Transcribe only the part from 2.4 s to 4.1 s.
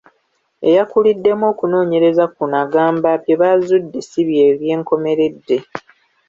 agamba bye bazudde